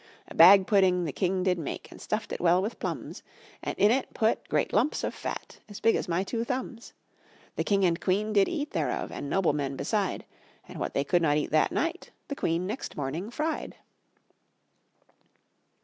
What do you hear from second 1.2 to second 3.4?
did make, And stuffed it well with plums,